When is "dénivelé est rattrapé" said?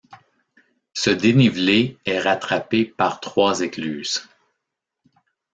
1.11-2.85